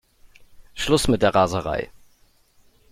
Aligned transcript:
Schluss 0.73 1.07
mit 1.07 1.21
der 1.21 1.35
Raserei! 1.35 1.91